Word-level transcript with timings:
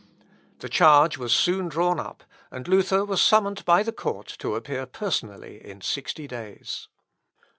The 0.61 0.67
charge 0.67 1.19
was 1.19 1.31
soon 1.31 1.67
drawn 1.69 1.99
up, 1.99 2.23
and 2.49 2.67
Luther 2.67 3.05
was 3.05 3.21
summoned 3.21 3.63
by 3.65 3.83
the 3.83 3.91
court 3.91 4.35
to 4.39 4.55
appear 4.55 4.87
personally 4.87 5.63
in 5.63 5.81
sixty 5.81 6.27
days. 6.27 6.87